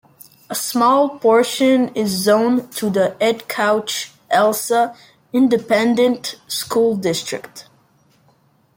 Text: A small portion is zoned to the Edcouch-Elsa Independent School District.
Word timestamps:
A 0.49 0.55
small 0.55 1.19
portion 1.19 1.89
is 1.93 2.09
zoned 2.09 2.71
to 2.71 2.89
the 2.89 3.15
Edcouch-Elsa 3.21 4.95
Independent 5.31 6.39
School 6.47 6.95
District. 6.95 7.67